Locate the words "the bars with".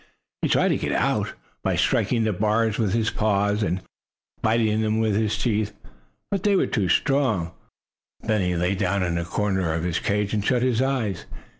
2.23-2.93